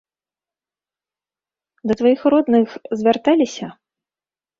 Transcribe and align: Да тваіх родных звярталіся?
Да 1.91 1.97
тваіх 1.99 2.21
родных 2.35 2.67
звярталіся? 3.03 3.67